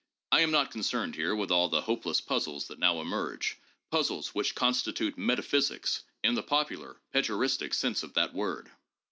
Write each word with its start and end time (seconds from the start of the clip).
I 0.31 0.41
am 0.41 0.49
not 0.49 0.71
concerned 0.71 1.13
here 1.13 1.35
with 1.35 1.51
all 1.51 1.69
the 1.69 1.81
hopeless 1.81 2.21
puzzles 2.21 2.67
that 2.69 2.79
now 2.79 3.01
emerge— 3.01 3.59
puzzles 3.91 4.29
which 4.33 4.55
constitute 4.55 5.15
'metaphysics' 5.15 6.01
in 6.23 6.33
the 6.33 6.41
popular, 6.41 6.99
pejoristic 7.13 7.71
sense 7.75 8.01
of 8.01 8.15
that 8.15 8.33
word. 8.33 8.71